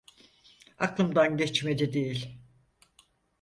Aklımdan 0.77 1.37
geçmedi 1.37 1.93
değil. 1.93 2.39